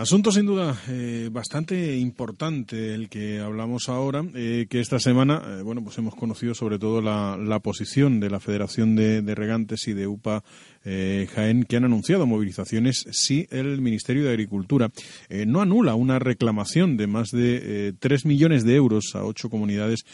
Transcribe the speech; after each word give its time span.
Asunto 0.00 0.32
sin 0.32 0.46
duda 0.46 0.80
eh, 0.88 1.28
bastante 1.30 1.98
importante 1.98 2.94
el 2.94 3.10
que 3.10 3.38
hablamos 3.38 3.90
ahora, 3.90 4.24
eh, 4.34 4.66
que 4.70 4.80
esta 4.80 4.98
semana, 4.98 5.42
eh, 5.44 5.62
bueno, 5.62 5.84
pues 5.84 5.98
hemos 5.98 6.14
conocido 6.14 6.54
sobre 6.54 6.78
todo 6.78 7.02
la, 7.02 7.60
posición 7.62 8.18
de 8.18 8.30
la 8.30 8.40
Federación 8.40 8.96
de, 8.96 9.34
Regantes 9.34 9.86
y 9.88 9.92
de 9.92 10.06
UPA 10.06 10.42
Jaén, 10.82 11.64
que 11.64 11.76
han 11.76 11.84
anunciado 11.84 12.26
movilizaciones 12.26 13.08
si 13.10 13.46
el 13.50 13.82
Ministerio 13.82 14.24
de 14.24 14.30
Agricultura 14.30 14.90
no 15.46 15.60
anula 15.60 15.94
una 15.94 16.18
reclamación 16.18 16.96
de 16.96 17.06
más 17.06 17.30
de 17.30 17.94
tres 17.98 18.24
millones 18.24 18.64
de 18.64 18.76
euros 18.76 19.14
a 19.14 19.24
ocho 19.24 19.50
comunidades 19.50 20.06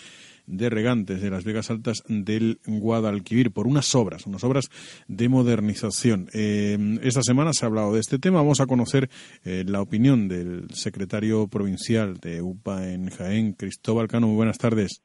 de 0.47 0.71
regantes 0.71 1.21
de 1.21 1.31
las 1.31 1.45
Vegas 1.45 1.71
Altas 1.71 2.03
del 2.09 2.61
Guadalquivir 2.67 3.51
por 3.51 3.67
unas 3.67 3.95
obras, 3.95 4.27
unas 4.27 4.45
obras 4.45 4.71
de 5.09 5.29
modernización. 5.29 6.29
Eh, 6.33 6.99
esta 7.03 7.23
semana 7.23 7.53
se 7.53 7.65
ha 7.65 7.69
hablado 7.69 7.95
de 7.95 8.01
este 8.01 8.19
tema. 8.19 8.39
Vamos 8.39 8.61
a 8.61 8.67
conocer 8.67 9.09
eh, 9.45 9.65
la 9.67 9.81
opinión 9.81 10.29
del 10.29 10.69
secretario 10.73 11.49
provincial 11.49 12.19
de 12.19 12.43
UPA 12.43 12.89
en 12.89 13.11
Jaén, 13.11 13.53
Cristóbal 13.53 14.09
Cano. 14.09 14.29
Muy 14.29 14.37
buenas 14.37 14.59
tardes. 14.59 15.03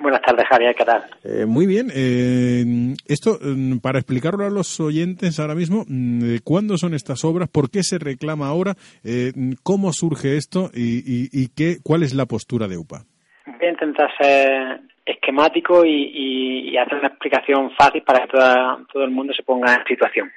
Buenas 0.00 0.22
tardes, 0.22 0.44
Javier, 0.48 0.74
¿qué 0.76 0.84
tal? 0.84 1.04
Eh, 1.22 1.46
muy 1.46 1.66
bien. 1.66 1.90
Eh, 1.94 2.94
esto, 3.06 3.38
mm, 3.40 3.78
para 3.78 4.00
explicarlo 4.00 4.44
a 4.44 4.50
los 4.50 4.80
oyentes 4.80 5.38
ahora 5.38 5.54
mismo, 5.54 5.84
mm, 5.86 6.38
¿cuándo 6.42 6.76
son 6.76 6.94
estas 6.94 7.24
obras? 7.24 7.48
¿Por 7.48 7.70
qué 7.70 7.84
se 7.84 7.98
reclama 7.98 8.48
ahora? 8.48 8.76
Eh, 9.04 9.32
¿Cómo 9.62 9.92
surge 9.92 10.36
esto? 10.36 10.70
¿Y, 10.74 10.98
y, 10.98 11.28
y 11.32 11.48
qué, 11.48 11.78
cuál 11.82 12.02
es 12.02 12.12
la 12.12 12.26
postura 12.26 12.66
de 12.66 12.76
UPA? 12.76 13.06
Intentar 13.74 14.08
ser 14.16 14.80
esquemático 15.04 15.84
y, 15.84 15.90
y, 15.90 16.70
y 16.70 16.78
hacer 16.78 16.98
una 16.98 17.08
explicación 17.08 17.72
fácil 17.72 18.02
para 18.02 18.20
que 18.20 18.28
toda, 18.28 18.78
todo 18.92 19.02
el 19.02 19.10
mundo 19.10 19.32
se 19.34 19.42
ponga 19.42 19.74
en 19.74 19.84
situación. 19.84 20.30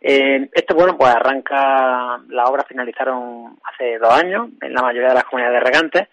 Eh, 0.00 0.48
esto, 0.52 0.74
bueno, 0.74 0.96
pues 0.98 1.14
arranca, 1.14 2.18
las 2.28 2.50
obras 2.50 2.66
finalizaron 2.66 3.56
hace 3.64 3.98
dos 3.98 4.12
años 4.12 4.48
en 4.60 4.74
la 4.74 4.82
mayoría 4.82 5.10
de 5.10 5.14
las 5.14 5.24
comunidades 5.24 5.60
de 5.60 5.64
regantes 5.64 6.08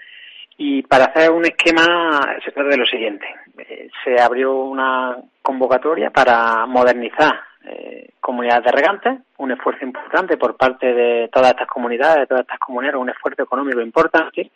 y 0.58 0.84
para 0.84 1.06
hacer 1.06 1.31
un 1.31 1.45
esquema 1.45 2.38
se 2.45 2.52
trata 2.52 2.70
de 2.70 2.78
lo 2.78 2.86
siguiente. 2.86 3.25
Eh, 3.58 3.90
se 4.03 4.22
abrió 4.22 4.53
una 4.53 5.17
convocatoria 5.42 6.12
para 6.12 6.67
modernizar 6.67 7.34
eh, 7.66 8.12
comunidades 8.20 8.66
de 8.66 8.72
regantes, 8.72 9.14
un 9.38 9.52
esfuerzo 9.52 9.84
importante 9.84 10.38
por 10.38 10.56
parte 10.56 10.94
de 10.94 11.28
todas 11.30 11.50
estas 11.50 11.67
comunidades, 11.67 12.20
de 12.20 12.28
todas 12.28 12.42
estas 12.42 12.59
comunidades, 12.59 13.02
un 13.02 13.09
esfuerzo 13.09 13.42
económico 13.42 13.81
importante. 13.81 14.52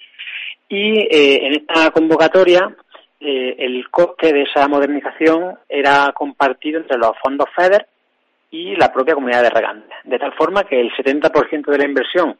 Y 0.69 0.99
eh, 0.99 1.45
en 1.45 1.53
esta 1.53 1.91
convocatoria 1.91 2.75
eh, 3.19 3.55
el 3.57 3.89
coste 3.89 4.33
de 4.33 4.43
esa 4.43 4.67
modernización 4.67 5.57
era 5.69 6.11
compartido 6.13 6.79
entre 6.79 6.97
los 6.97 7.11
fondos 7.23 7.47
FEDER 7.55 7.87
y 8.51 8.75
la 8.75 8.91
propia 8.91 9.15
comunidad 9.15 9.43
de 9.43 9.49
regantes, 9.49 9.97
de 10.03 10.19
tal 10.19 10.33
forma 10.33 10.63
que 10.63 10.79
el 10.79 10.91
70% 10.91 11.65
de 11.65 11.77
la 11.77 11.85
inversión 11.85 12.37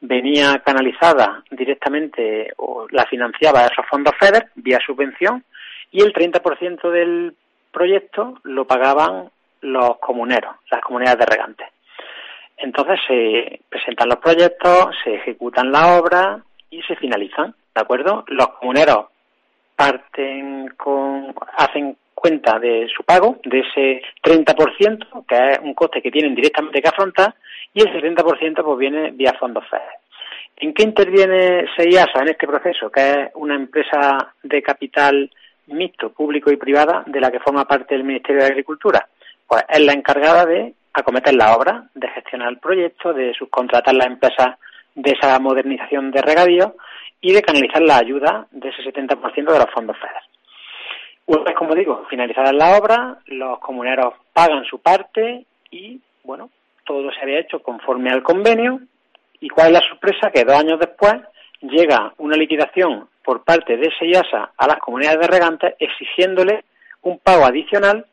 venía 0.00 0.62
canalizada 0.64 1.42
directamente 1.50 2.52
o 2.56 2.86
la 2.90 3.06
financiaba 3.06 3.66
esos 3.66 3.84
fondos 3.90 4.14
FEDER 4.18 4.50
vía 4.54 4.78
subvención 4.86 5.44
y 5.90 6.02
el 6.02 6.12
30% 6.12 6.90
del 6.90 7.34
proyecto 7.72 8.38
lo 8.44 8.66
pagaban 8.66 9.30
los 9.62 9.98
comuneros, 9.98 10.54
las 10.70 10.80
comunidades 10.80 11.18
de 11.18 11.26
regantes. 11.26 11.68
Entonces 12.56 13.00
se 13.06 13.60
presentan 13.68 14.08
los 14.08 14.18
proyectos, 14.18 14.94
se 15.02 15.14
ejecutan 15.14 15.72
las 15.72 16.00
obras 16.00 16.42
y 16.70 16.82
se 16.82 16.96
finalizan, 16.96 17.54
¿de 17.74 17.80
acuerdo? 17.80 18.24
Los 18.28 18.48
comuneros 18.58 19.06
parten 19.76 20.68
con, 20.76 21.34
hacen 21.56 21.96
cuenta 22.14 22.58
de 22.58 22.86
su 22.94 23.02
pago, 23.02 23.38
de 23.44 23.60
ese 23.60 24.02
30%, 24.22 25.24
que 25.26 25.52
es 25.52 25.58
un 25.62 25.74
coste 25.74 26.02
que 26.02 26.10
tienen 26.10 26.34
directamente 26.34 26.82
que 26.82 26.88
afrontar, 26.88 27.34
y 27.72 27.80
el 27.80 27.92
70% 27.92 28.62
pues 28.62 28.78
viene 28.78 29.10
vía 29.12 29.34
fondos 29.38 29.64
FED. 29.68 29.78
¿En 30.58 30.74
qué 30.74 30.82
interviene 30.82 31.66
SEIASA 31.74 32.20
en 32.20 32.28
este 32.28 32.46
proceso? 32.46 32.90
Que 32.90 33.00
es 33.00 33.30
una 33.34 33.54
empresa 33.54 34.34
de 34.42 34.62
capital 34.62 35.30
mixto, 35.68 36.12
público 36.12 36.52
y 36.52 36.56
privada, 36.56 37.02
de 37.06 37.20
la 37.20 37.30
que 37.30 37.40
forma 37.40 37.64
parte 37.64 37.94
el 37.94 38.04
Ministerio 38.04 38.42
de 38.42 38.48
Agricultura. 38.48 39.08
Pues 39.46 39.64
es 39.68 39.80
la 39.80 39.94
encargada 39.94 40.44
de 40.44 40.74
acometer 40.92 41.32
la 41.34 41.56
obra, 41.56 41.84
de 41.94 42.08
gestionar 42.08 42.50
el 42.50 42.58
proyecto, 42.58 43.14
de 43.14 43.32
subcontratar 43.32 43.94
las 43.94 44.08
empresas 44.08 44.58
de 44.94 45.12
esa 45.12 45.38
modernización 45.38 46.10
de 46.10 46.20
regadío 46.20 46.74
y 47.20 47.32
de 47.32 47.42
canalizar 47.42 47.82
la 47.82 47.98
ayuda 47.98 48.46
de 48.50 48.68
ese 48.68 48.82
70% 48.82 49.34
de 49.34 49.58
los 49.58 49.70
fondos 49.72 49.96
FEDER. 49.98 50.22
Una 51.26 51.44
vez, 51.44 51.54
como 51.54 51.74
digo, 51.74 52.04
finalizada 52.08 52.52
la 52.52 52.76
obra, 52.76 53.18
los 53.26 53.58
comuneros 53.60 54.14
pagan 54.32 54.64
su 54.64 54.80
parte 54.80 55.44
y, 55.70 56.00
bueno, 56.24 56.50
todo 56.84 57.10
se 57.12 57.20
había 57.20 57.40
hecho 57.40 57.62
conforme 57.62 58.10
al 58.10 58.22
convenio. 58.22 58.80
¿Y 59.40 59.48
cuál 59.48 59.68
es 59.68 59.72
la 59.74 59.88
sorpresa? 59.88 60.30
Que 60.30 60.44
dos 60.44 60.56
años 60.56 60.80
después 60.80 61.14
llega 61.60 62.12
una 62.18 62.36
liquidación 62.36 63.08
por 63.22 63.44
parte 63.44 63.76
de 63.76 63.90
SEIASA 63.98 64.52
a 64.56 64.66
las 64.66 64.78
comunidades 64.78 65.20
de 65.20 65.26
regantes 65.26 65.74
exigiéndole 65.78 66.64
un 67.02 67.18
pago 67.18 67.44
adicional 67.44 68.06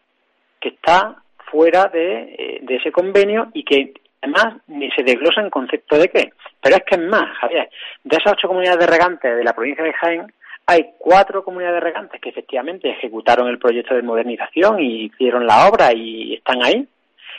que 0.59 0.69
está 0.69 1.15
fuera 1.49 1.85
de, 1.85 2.35
eh, 2.37 2.59
de 2.61 2.75
ese 2.75 2.91
convenio 2.91 3.49
y 3.53 3.63
que 3.63 3.93
además 4.27 4.61
ni 4.67 4.89
se 4.91 5.03
desglosa 5.03 5.41
en 5.41 5.49
concepto 5.49 5.97
de 5.97 6.09
qué. 6.09 6.31
Pero 6.61 6.75
es 6.75 6.83
que 6.83 6.95
es 6.95 7.01
más, 7.01 7.37
Javier, 7.37 7.69
de 8.03 8.17
esas 8.17 8.33
ocho 8.33 8.47
comunidades 8.47 8.79
de 8.79 8.87
regantes 8.87 9.37
de 9.37 9.43
la 9.43 9.53
provincia 9.53 9.83
de 9.83 9.93
Jaén, 9.93 10.33
hay 10.65 10.85
cuatro 10.97 11.43
comunidades 11.43 11.81
de 11.81 11.87
regantes 11.89 12.21
que 12.21 12.29
efectivamente 12.29 12.89
ejecutaron 12.89 13.47
el 13.47 13.57
proyecto 13.57 13.95
de 13.95 14.01
modernización 14.01 14.79
y 14.81 15.05
hicieron 15.05 15.47
la 15.47 15.67
obra 15.67 15.93
y 15.93 16.33
están 16.35 16.61
ahí. 16.63 16.85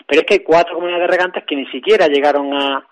Pero 0.06 0.20
es 0.20 0.26
que 0.26 0.34
hay 0.34 0.40
cuatro 0.40 0.74
comunidades 0.74 1.08
de 1.08 1.14
regantes 1.14 1.44
que 1.44 1.56
ni 1.56 1.66
siquiera 1.66 2.06
llegaron 2.06 2.54
a, 2.54 2.84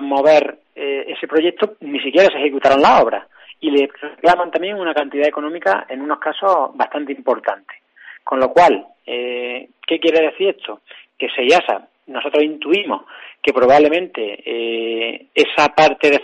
mover 0.00 0.58
eh, 0.76 1.06
ese 1.08 1.26
proyecto, 1.26 1.74
ni 1.80 2.00
siquiera 2.00 2.28
se 2.28 2.38
ejecutaron 2.38 2.80
la 2.80 3.02
obra. 3.02 3.26
Y 3.60 3.70
le 3.70 3.88
reclaman 4.00 4.50
también 4.50 4.78
una 4.78 4.94
cantidad 4.94 5.26
económica, 5.26 5.86
en 5.88 6.02
unos 6.02 6.18
casos, 6.18 6.70
bastante 6.74 7.12
importante. 7.12 7.74
Con 8.22 8.38
lo 8.38 8.52
cual, 8.52 8.86
eh, 9.06 9.68
¿qué 9.86 9.98
quiere 9.98 10.26
decir 10.26 10.56
esto? 10.56 10.80
Que 11.18 11.28
SEIASA 11.30 11.88
nosotros 12.12 12.44
intuimos 12.44 13.02
que 13.42 13.52
probablemente 13.52 14.42
eh, 14.44 15.26
esa 15.34 15.68
parte 15.74 16.10
de 16.10 16.22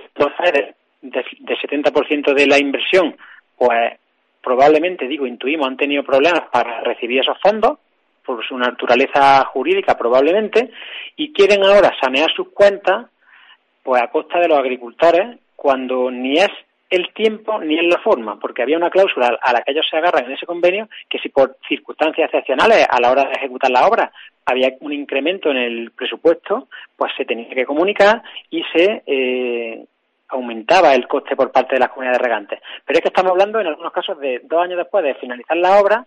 del 0.50 0.74
de 1.00 1.56
70% 1.56 2.34
de 2.34 2.46
la 2.46 2.58
inversión, 2.58 3.16
pues 3.56 3.98
probablemente, 4.42 5.06
digo, 5.06 5.26
intuimos, 5.26 5.66
han 5.66 5.76
tenido 5.76 6.02
problemas 6.02 6.42
para 6.50 6.80
recibir 6.80 7.20
esos 7.20 7.38
fondos, 7.40 7.78
por 8.24 8.46
su 8.46 8.58
naturaleza 8.58 9.44
jurídica 9.46 9.96
probablemente, 9.96 10.70
y 11.16 11.32
quieren 11.32 11.64
ahora 11.64 11.92
sanear 12.00 12.30
sus 12.34 12.50
cuentas, 12.50 13.06
pues 13.82 14.02
a 14.02 14.08
costa 14.08 14.38
de 14.38 14.48
los 14.48 14.58
agricultores, 14.58 15.38
cuando 15.56 16.10
ni 16.10 16.38
es 16.38 16.50
el 16.90 17.12
tiempo 17.12 17.60
ni 17.60 17.78
es 17.78 17.84
la 17.84 17.98
forma, 17.98 18.38
porque 18.38 18.62
había 18.62 18.76
una 18.76 18.90
cláusula 18.90 19.38
a 19.40 19.52
la 19.52 19.62
que 19.62 19.72
ellos 19.72 19.86
se 19.90 19.96
agarran 19.96 20.24
en 20.24 20.32
ese 20.32 20.46
convenio 20.46 20.88
que 21.08 21.18
si 21.18 21.28
por 21.28 21.56
circunstancias 21.68 22.26
excepcionales 22.26 22.86
a 22.88 23.00
la 23.00 23.10
hora 23.10 23.24
de 23.24 23.32
ejecutar 23.32 23.70
la 23.70 23.86
obra 23.86 24.12
había 24.46 24.72
un 24.80 24.92
incremento 24.92 25.50
en 25.50 25.58
el 25.58 25.90
presupuesto, 25.90 26.68
pues 26.96 27.12
se 27.16 27.26
tenía 27.26 27.50
que 27.50 27.66
comunicar 27.66 28.22
y 28.50 28.62
se 28.74 29.02
eh, 29.06 29.84
aumentaba 30.28 30.94
el 30.94 31.06
coste 31.06 31.36
por 31.36 31.52
parte 31.52 31.74
de 31.74 31.80
las 31.80 31.90
comunidades 31.90 32.22
regantes. 32.22 32.60
Pero 32.86 32.98
es 32.98 33.02
que 33.02 33.08
estamos 33.08 33.32
hablando 33.32 33.60
en 33.60 33.66
algunos 33.66 33.92
casos 33.92 34.18
de 34.18 34.40
dos 34.44 34.62
años 34.62 34.78
después 34.78 35.04
de 35.04 35.14
finalizar 35.16 35.56
la 35.56 35.78
obra, 35.78 36.06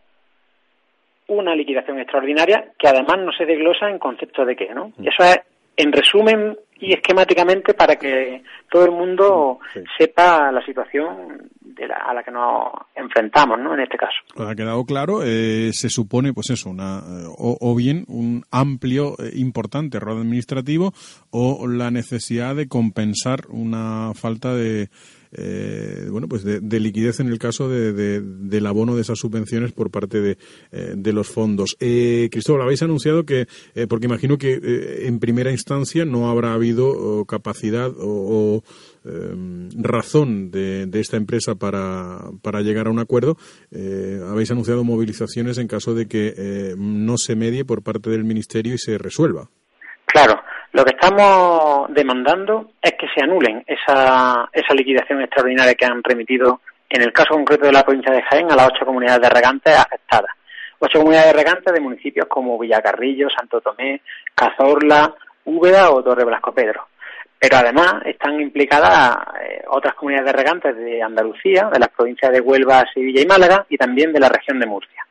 una 1.27 1.56
liquidación 1.56 2.00
extraordinaria 2.00 2.71
que 2.77 2.88
además 2.88 3.19
no 3.19 3.31
se 3.31 3.45
desglosa 3.45 3.89
en 3.89 4.00
concepto 4.00 4.44
de 4.44 4.56
qué, 4.56 4.73
¿no? 4.73 4.91
Y 5.00 5.07
eso 5.07 5.23
es, 5.23 5.39
en 5.81 5.92
resumen, 5.92 6.57
y 6.81 6.94
esquemáticamente 6.94 7.74
para 7.75 7.95
que 7.95 8.44
todo 8.69 8.86
el 8.86 8.92
mundo 8.92 9.60
sí. 9.74 9.81
sepa 9.98 10.51
la 10.51 10.66
situación 10.66 11.50
de 11.62 11.88
la, 11.88 11.95
a 11.95 12.13
la 12.13 12.24
que 12.24 12.31
nos 12.31 12.72
enfrentamos, 12.95 13.60
¿no? 13.60 13.75
En 13.75 13.81
este 13.81 13.98
caso. 13.98 14.18
Ha 14.38 14.56
quedado 14.56 14.83
claro, 14.83 15.22
eh, 15.24 15.72
se 15.74 15.89
supone, 15.89 16.33
pues 16.33 16.50
eso, 16.50 16.69
una, 16.72 17.01
o, 17.38 17.57
o 17.62 17.75
bien 17.75 18.04
un 18.07 18.44
amplio, 18.51 19.13
eh, 19.19 19.31
importante 19.36 19.98
error 19.98 20.18
administrativo 20.18 20.92
o 21.30 21.68
la 21.68 21.92
necesidad 21.92 22.56
de 22.56 22.68
compensar 22.68 23.42
una 23.50 24.13
falta 24.16 24.56
de 24.56 24.89
eh, 25.33 26.07
bueno, 26.10 26.28
pues 26.28 26.44
de, 26.44 26.80
liquidez 26.80 27.19
en 27.19 27.28
el 27.28 27.39
caso 27.39 27.69
de, 27.69 28.22
del 28.22 28.66
abono 28.66 28.95
de 28.95 29.01
esas 29.01 29.19
subvenciones 29.19 29.72
por 29.72 29.92
parte 29.92 30.19
de, 30.19 30.38
de 30.72 31.13
los 31.13 31.28
fondos. 31.28 31.75
Cristóbal, 31.80 32.63
habéis 32.63 32.81
anunciado 32.81 33.25
que, 33.25 33.48
porque 33.88 34.07
imagino 34.07 34.38
que 34.38 35.06
en 35.07 35.19
primera 35.19 35.51
instancia 35.51 36.06
no 36.06 36.30
habrá 36.30 36.54
habido 36.54 37.25
capacidad 37.25 37.92
o, 37.98 38.63
razón 39.75 40.51
de, 40.51 40.89
esta 40.94 41.18
empresa 41.18 41.56
para, 41.56 42.19
para 42.42 42.62
llegar 42.62 42.88
a 42.88 42.92
un 42.92 43.00
acuerdo. 43.00 43.38
habéis 44.28 44.51
anunciado 44.51 44.83
movilizaciones 44.83 45.57
en 45.57 45.68
caso 45.68 45.94
de 45.94 46.07
que 46.07 46.75
no 46.78 47.18
se 47.18 47.36
medie 47.36 47.66
por 47.66 47.83
parte 47.83 48.10
del 48.10 48.24
Ministerio 48.24 48.74
y 48.74 48.78
se 48.78 48.98
resuelva. 48.98 49.50
Claro, 50.07 50.42
lo 50.81 50.86
que 50.86 50.95
estamos 51.00 51.94
demandando 51.94 52.72
es 52.81 52.94
que 52.94 53.06
se 53.13 53.24
anulen 53.24 53.63
esa, 53.68 54.50
esa 54.51 54.74
liquidación 54.74 55.22
extraordinaria 55.22 55.75
que 55.75 55.86
han 55.86 56.01
remitido, 56.04 56.62
en 56.89 57.04
el 57.04 57.13
caso 57.13 57.36
concreto 57.36 57.68
de 57.68 57.72
la 57.72 57.83
provincia 57.83 58.12
de 58.12 58.24
Jaén, 58.24 58.51
a 58.51 58.56
las 58.56 58.69
ocho 58.69 58.83
comunidades 58.83 59.22
de 59.22 59.30
regantes 59.30 59.78
afectadas. 59.78 60.31
Ocho 60.80 60.98
comunidades 60.98 61.33
de 61.33 61.38
regantes 61.38 61.72
de 61.72 61.80
municipios 61.80 62.25
como 62.28 62.57
Villacarrillo, 62.57 63.28
Santo 63.30 63.62
Tomé, 63.62 64.01
Cazorla, 64.33 65.13
Úbeda 65.45 65.92
o 65.92 66.04
Torre 66.04 66.25
Blasco 66.25 66.51
Pedro. 66.51 66.88
Pero 67.38 67.57
además 67.57 67.98
están 68.06 68.42
implicadas 68.42 69.18
eh, 69.39 69.63
otras 69.69 69.94
comunidades 69.94 70.31
de 70.31 70.38
regantes 70.39 70.75
de 70.75 71.04
Andalucía, 71.04 71.69
de 71.72 71.78
las 71.78 71.89
provincias 71.89 72.31
de 72.31 72.42
Huelva, 72.42 72.86
Sevilla 72.92 73.22
y 73.22 73.28
Málaga 73.28 73.68
y 73.69 73.78
también 73.78 74.12
de 74.12 74.19
la 74.19 74.30
región 74.30 74.60
de 74.60 74.66
Murcia. 74.66 75.06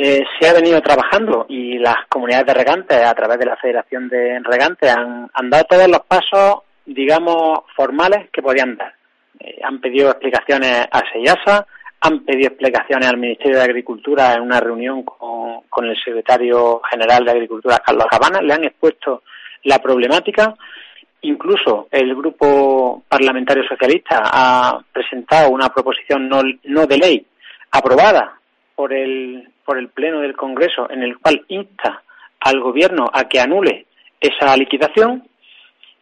Eh, 0.00 0.24
se 0.38 0.48
ha 0.48 0.52
venido 0.52 0.80
trabajando 0.80 1.44
y 1.48 1.76
las 1.76 1.96
comunidades 2.08 2.46
de 2.46 2.54
regantes, 2.54 3.04
a 3.04 3.14
través 3.14 3.36
de 3.40 3.46
la 3.46 3.56
Federación 3.56 4.08
de 4.08 4.38
Regantes, 4.44 4.94
han, 4.94 5.50
dado 5.50 5.64
todos 5.64 5.88
los 5.88 6.02
pasos, 6.02 6.62
digamos, 6.86 7.62
formales 7.74 8.30
que 8.32 8.40
podían 8.40 8.76
dar. 8.76 8.94
Eh, 9.40 9.58
han 9.60 9.80
pedido 9.80 10.10
explicaciones 10.10 10.86
a 10.88 11.02
SEIASA, 11.12 11.66
han 12.00 12.24
pedido 12.24 12.46
explicaciones 12.46 13.08
al 13.08 13.16
Ministerio 13.16 13.56
de 13.56 13.64
Agricultura 13.64 14.34
en 14.34 14.42
una 14.42 14.60
reunión 14.60 15.02
con, 15.02 15.62
con 15.68 15.86
el 15.86 15.96
secretario 15.96 16.80
general 16.88 17.24
de 17.24 17.32
Agricultura, 17.32 17.82
Carlos 17.84 18.06
Cabana, 18.08 18.40
le 18.40 18.54
han 18.54 18.64
expuesto 18.64 19.24
la 19.64 19.80
problemática. 19.80 20.54
Incluso 21.22 21.88
el 21.90 22.14
Grupo 22.14 23.02
Parlamentario 23.08 23.64
Socialista 23.66 24.22
ha 24.24 24.78
presentado 24.92 25.50
una 25.50 25.70
proposición 25.70 26.28
no, 26.28 26.40
no 26.62 26.86
de 26.86 26.98
ley 26.98 27.26
aprobada 27.72 28.37
por 28.78 28.92
el, 28.92 29.48
por 29.64 29.76
el 29.76 29.88
Pleno 29.88 30.20
del 30.20 30.36
Congreso 30.36 30.88
en 30.88 31.02
el 31.02 31.18
cual 31.18 31.44
insta 31.48 32.00
al 32.38 32.60
Gobierno 32.60 33.10
a 33.12 33.24
que 33.24 33.40
anule 33.40 33.86
esa 34.20 34.56
liquidación, 34.56 35.28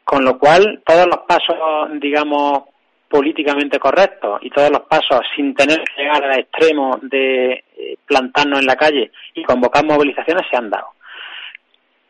con 0.04 0.22
lo 0.26 0.38
cual 0.38 0.82
todos 0.84 1.06
los 1.06 1.20
pasos, 1.26 1.56
digamos, 1.98 2.64
políticamente 3.08 3.78
correctos 3.78 4.40
y 4.42 4.50
todos 4.50 4.70
los 4.70 4.82
pasos 4.82 5.20
sin 5.34 5.54
tener 5.54 5.78
que 5.84 6.02
llegar 6.02 6.22
al 6.22 6.38
extremo 6.38 6.98
de 7.00 7.64
eh, 7.78 7.96
plantarnos 8.04 8.60
en 8.60 8.66
la 8.66 8.76
calle 8.76 9.10
y 9.32 9.42
convocar 9.42 9.82
movilizaciones 9.82 10.44
se 10.50 10.58
han 10.58 10.68
dado. 10.68 10.88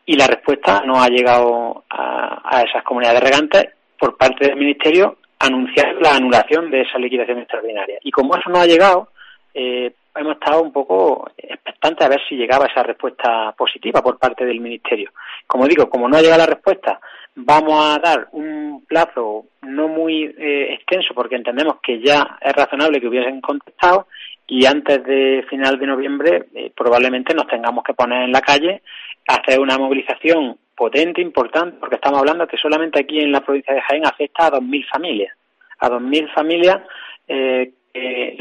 Y 0.05 0.17
la 0.17 0.27
respuesta 0.27 0.83
no 0.85 1.01
ha 1.01 1.07
llegado 1.07 1.85
a, 1.89 2.61
esas 2.67 2.83
comunidades 2.83 3.21
regantes 3.21 3.69
por 3.97 4.17
parte 4.17 4.47
del 4.47 4.57
Ministerio 4.57 5.19
anunciar 5.39 5.95
la 6.01 6.15
anulación 6.15 6.69
de 6.69 6.81
esa 6.81 6.97
liquidación 6.97 7.39
extraordinaria. 7.39 7.99
Y 8.01 8.11
como 8.11 8.35
eso 8.35 8.49
no 8.49 8.59
ha 8.59 8.65
llegado, 8.65 9.11
eh, 9.53 9.93
hemos 10.17 10.33
estado 10.33 10.61
un 10.61 10.71
poco 10.71 11.29
expectantes 11.37 12.05
a 12.05 12.09
ver 12.09 12.21
si 12.27 12.35
llegaba 12.35 12.65
esa 12.65 12.83
respuesta 12.83 13.53
positiva 13.57 14.01
por 14.01 14.17
parte 14.17 14.45
del 14.45 14.59
Ministerio. 14.59 15.11
Como 15.45 15.67
digo, 15.67 15.89
como 15.89 16.07
no 16.07 16.19
llega 16.19 16.37
la 16.37 16.45
respuesta, 16.45 16.99
vamos 17.35 17.73
a 17.85 17.99
dar 17.99 18.27
un 18.31 18.83
plazo 18.87 19.45
no 19.61 19.87
muy 19.87 20.23
eh, 20.23 20.73
extenso 20.73 21.13
porque 21.13 21.35
entendemos 21.35 21.77
que 21.81 22.01
ya 22.01 22.37
es 22.41 22.53
razonable 22.53 22.99
que 22.99 23.07
hubiesen 23.07 23.41
contestado 23.41 24.07
y 24.47 24.65
antes 24.65 25.03
de 25.03 25.45
final 25.49 25.77
de 25.77 25.87
noviembre 25.87 26.45
eh, 26.55 26.71
probablemente 26.75 27.33
nos 27.33 27.47
tengamos 27.47 27.83
que 27.83 27.93
poner 27.93 28.23
en 28.23 28.31
la 28.31 28.41
calle, 28.41 28.81
hacer 29.27 29.59
una 29.59 29.77
movilización 29.77 30.57
potente, 30.75 31.21
importante, 31.21 31.77
porque 31.79 31.95
estamos 31.95 32.19
hablando 32.19 32.47
que 32.47 32.57
solamente 32.57 32.99
aquí 32.99 33.19
en 33.19 33.31
la 33.31 33.41
provincia 33.41 33.73
de 33.73 33.81
Jaén 33.81 34.05
afecta 34.05 34.47
a 34.47 34.51
2.000 34.51 34.87
familias, 34.89 35.35
a 35.79 35.89
2.000 35.89 36.33
familias 36.33 36.81
eh, 37.27 37.71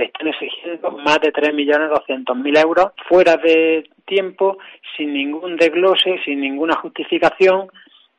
están 0.06 0.28
exigiendo 0.28 0.90
más 0.92 1.20
de 1.20 1.32
3.200.000 1.32 2.62
euros 2.62 2.92
fuera 3.08 3.36
de 3.36 3.88
tiempo, 4.04 4.58
sin 4.96 5.12
ningún 5.12 5.56
desglose, 5.56 6.20
sin 6.24 6.40
ninguna 6.40 6.76
justificación. 6.76 7.68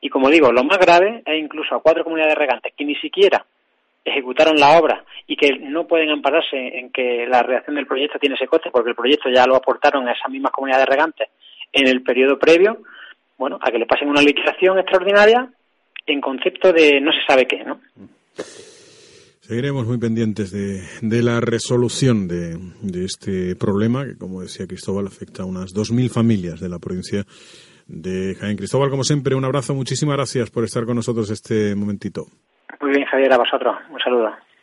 Y 0.00 0.08
como 0.08 0.30
digo, 0.30 0.52
lo 0.52 0.64
más 0.64 0.78
grave 0.78 1.22
es 1.24 1.38
incluso 1.38 1.74
a 1.74 1.82
cuatro 1.82 2.04
comunidades 2.04 2.36
regantes 2.36 2.72
que 2.76 2.84
ni 2.84 2.94
siquiera 2.96 3.44
ejecutaron 4.04 4.56
la 4.56 4.78
obra 4.78 5.04
y 5.26 5.36
que 5.36 5.58
no 5.58 5.86
pueden 5.86 6.10
ampararse 6.10 6.56
en 6.56 6.90
que 6.90 7.26
la 7.26 7.42
reacción 7.42 7.76
del 7.76 7.86
proyecto 7.86 8.18
tiene 8.18 8.36
ese 8.36 8.46
coste 8.46 8.70
porque 8.70 8.90
el 8.90 8.96
proyecto 8.96 9.28
ya 9.28 9.46
lo 9.46 9.56
aportaron 9.56 10.08
a 10.08 10.12
esas 10.12 10.30
mismas 10.30 10.52
comunidades 10.52 10.86
regantes 10.86 11.28
en 11.72 11.86
el 11.86 12.02
periodo 12.02 12.38
previo, 12.38 12.78
bueno, 13.36 13.58
a 13.60 13.70
que 13.70 13.78
le 13.78 13.86
pasen 13.86 14.08
una 14.08 14.22
liquidación 14.22 14.78
extraordinaria 14.78 15.48
en 16.06 16.20
concepto 16.20 16.72
de 16.72 17.00
no 17.00 17.12
se 17.12 17.20
sabe 17.26 17.46
qué, 17.46 17.62
¿no? 17.64 17.80
Seguiremos 19.48 19.86
muy 19.86 19.96
pendientes 19.96 20.52
de, 20.52 20.82
de 21.00 21.22
la 21.22 21.40
resolución 21.40 22.28
de, 22.28 22.58
de, 22.82 23.06
este 23.06 23.56
problema, 23.56 24.04
que 24.04 24.18
como 24.18 24.42
decía 24.42 24.66
Cristóbal, 24.66 25.06
afecta 25.06 25.42
a 25.42 25.46
unas 25.46 25.74
2.000 25.74 26.10
familias 26.10 26.60
de 26.60 26.68
la 26.68 26.78
provincia 26.78 27.24
de 27.86 28.34
Jaén. 28.34 28.58
Cristóbal, 28.58 28.90
como 28.90 29.04
siempre, 29.04 29.34
un 29.34 29.46
abrazo, 29.46 29.74
muchísimas 29.74 30.16
gracias 30.16 30.50
por 30.50 30.64
estar 30.64 30.84
con 30.84 30.96
nosotros 30.96 31.30
este 31.30 31.74
momentito. 31.74 32.26
Muy 32.82 32.90
bien, 32.90 33.06
Javier, 33.06 33.32
a 33.32 33.38
vosotros. 33.38 33.74
Un 33.88 33.98
saludo. 34.00 34.36